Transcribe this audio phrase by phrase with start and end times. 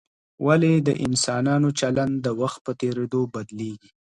[0.45, 3.89] ولي د انسانانو چلند د وخت په تېرېدو بدلیږي؟